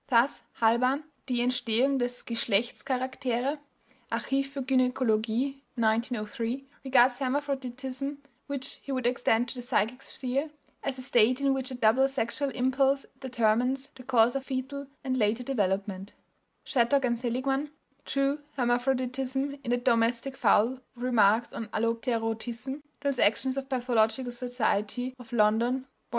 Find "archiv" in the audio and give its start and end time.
4.09-4.51